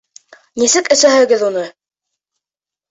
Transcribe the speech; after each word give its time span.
Нисек 0.61 0.91
әсәһегеҙ 0.97 1.47
уны? 1.51 1.69